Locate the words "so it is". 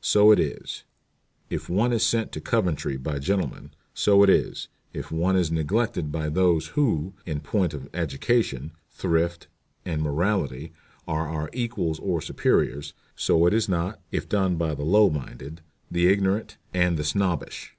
0.00-0.82, 3.94-4.66, 13.14-13.68